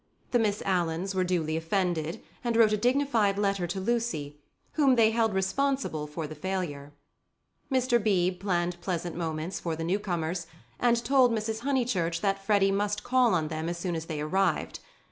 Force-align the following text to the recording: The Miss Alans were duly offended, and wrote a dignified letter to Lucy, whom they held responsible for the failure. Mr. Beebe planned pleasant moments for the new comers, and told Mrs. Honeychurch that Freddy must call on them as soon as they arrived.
The 0.31 0.39
Miss 0.39 0.63
Alans 0.65 1.13
were 1.13 1.23
duly 1.23 1.55
offended, 1.55 2.23
and 2.43 2.57
wrote 2.57 2.73
a 2.73 2.77
dignified 2.77 3.37
letter 3.37 3.67
to 3.67 3.79
Lucy, 3.79 4.39
whom 4.71 4.95
they 4.95 5.11
held 5.11 5.31
responsible 5.31 6.07
for 6.07 6.25
the 6.25 6.33
failure. 6.33 6.91
Mr. 7.71 8.03
Beebe 8.03 8.37
planned 8.37 8.81
pleasant 8.81 9.15
moments 9.15 9.59
for 9.59 9.75
the 9.75 9.83
new 9.83 9.99
comers, 9.99 10.47
and 10.79 11.05
told 11.05 11.31
Mrs. 11.31 11.59
Honeychurch 11.59 12.19
that 12.21 12.43
Freddy 12.43 12.71
must 12.71 13.03
call 13.03 13.35
on 13.35 13.49
them 13.49 13.69
as 13.69 13.77
soon 13.77 13.95
as 13.95 14.05
they 14.05 14.19
arrived. 14.21 14.79